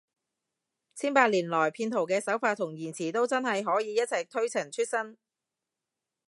[0.95, 5.15] 千百年來，騙徒嘅手法同言辭都真係可以一直推陳出新